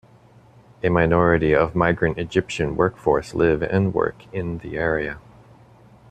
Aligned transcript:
A 0.81 0.89
minority 0.89 1.53
of 1.53 1.75
migrant 1.75 2.17
Egyptian 2.17 2.75
workforce 2.75 3.35
live 3.35 3.61
and 3.61 3.93
work 3.93 4.23
in 4.33 4.57
the 4.57 4.75
area. 4.75 5.19